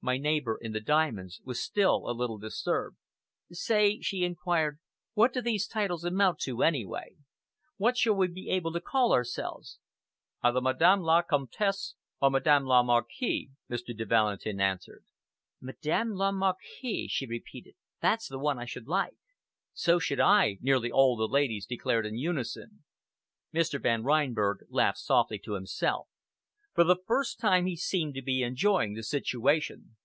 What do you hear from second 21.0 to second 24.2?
the ladies declared in unison. Mr. Van